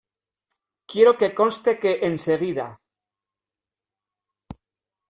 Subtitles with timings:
[0.89, 2.67] Quiero que conste que enseguida.